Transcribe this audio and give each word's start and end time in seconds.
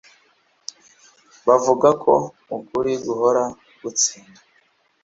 Bavuga 1.47 1.89
ko 2.03 2.13
ukuri 2.57 2.91
guhora 3.05 3.43
gutsinda 3.81 4.39